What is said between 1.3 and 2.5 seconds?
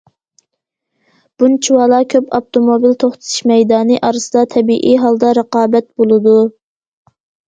بۇنچىۋالا كۆپ